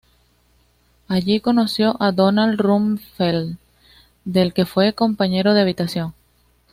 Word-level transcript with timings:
Allí 1.07 1.41
conoció 1.41 1.95
a 2.01 2.11
Donald 2.11 2.59
Rumsfeld 2.59 3.59
del 4.25 4.51
que 4.51 4.65
fue 4.65 4.93
compañero 4.95 5.53
de 5.53 5.61
habitación. 5.61 6.15